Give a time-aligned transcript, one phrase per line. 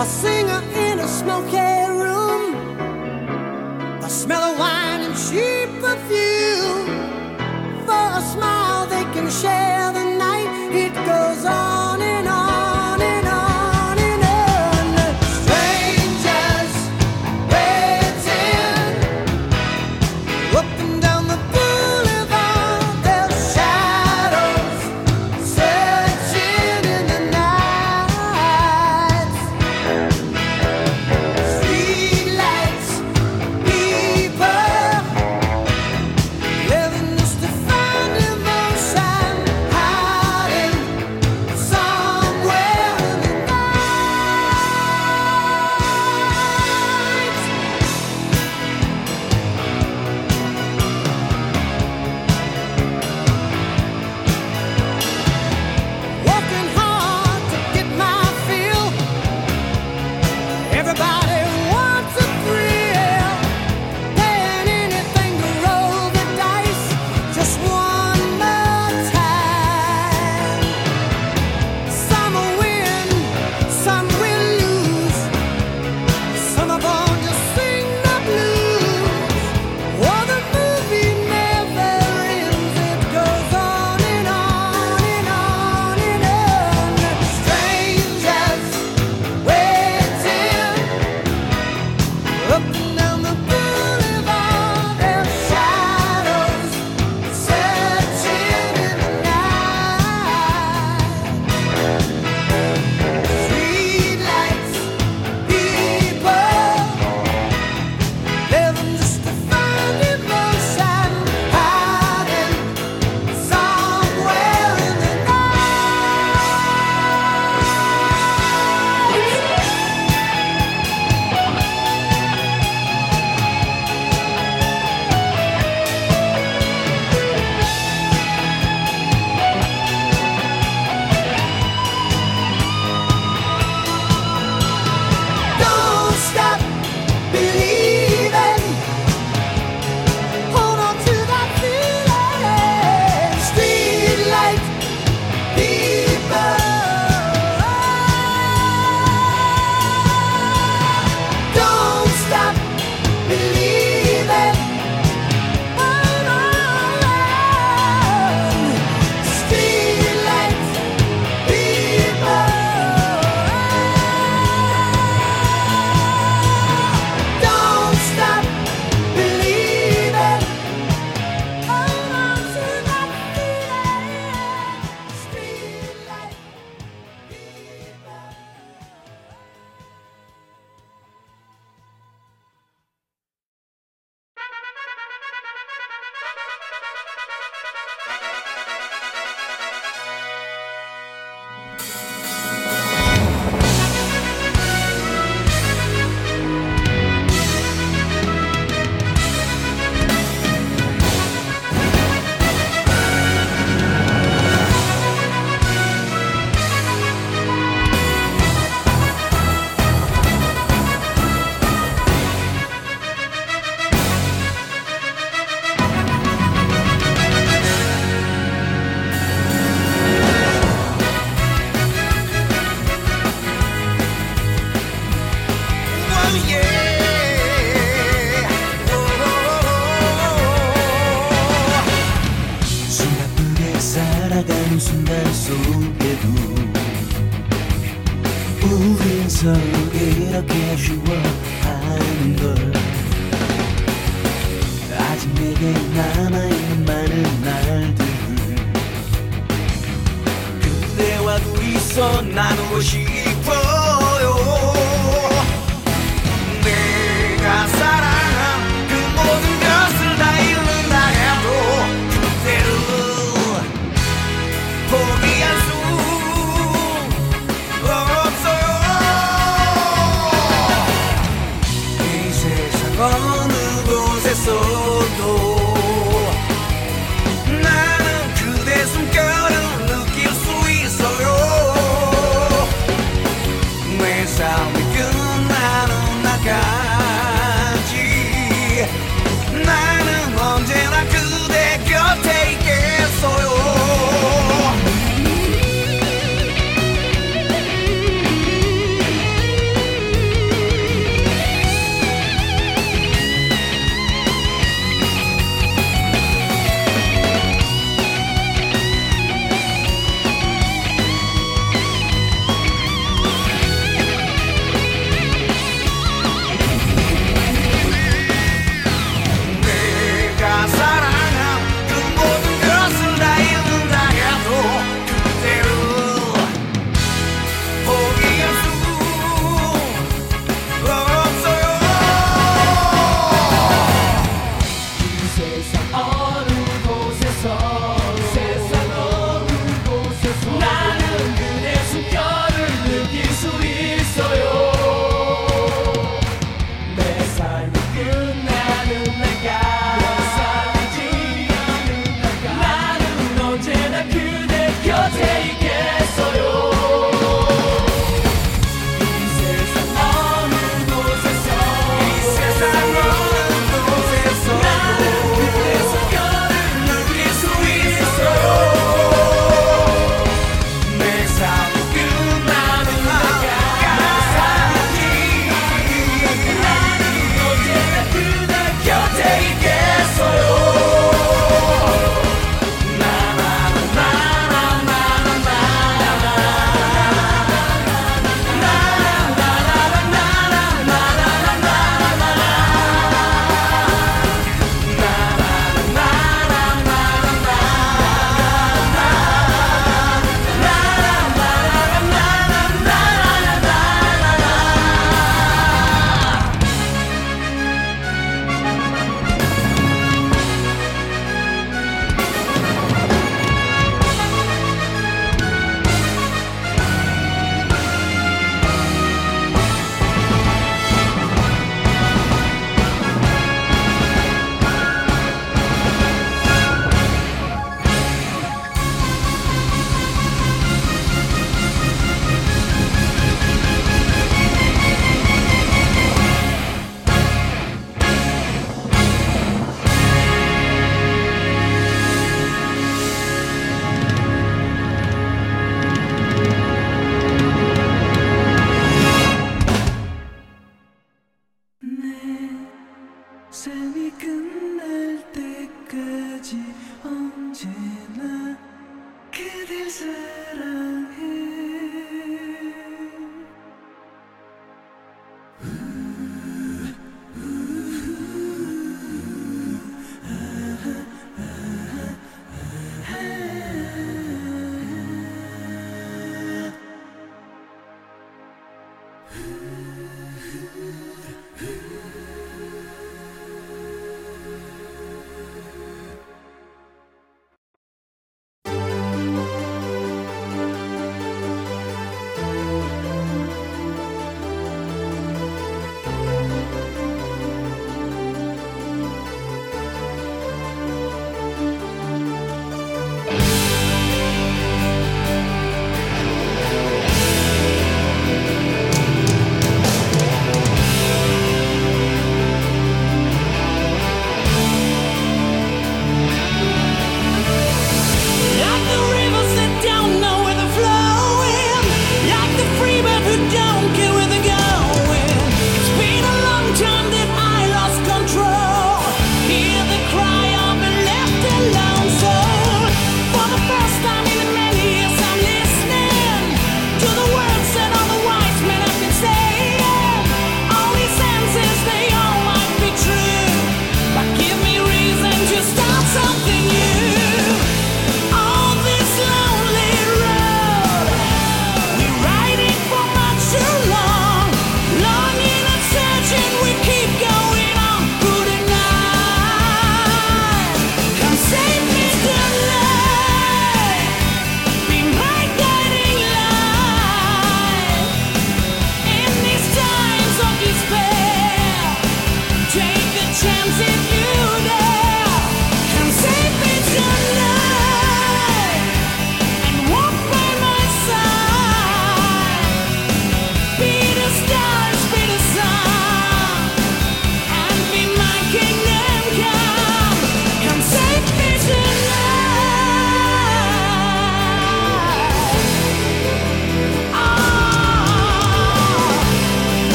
[0.00, 0.37] assim.